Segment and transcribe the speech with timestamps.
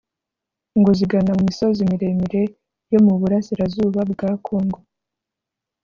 [0.79, 2.41] ngo zigana mu misozi miremire
[2.91, 4.79] yo mu Burasirazuba bwa Congo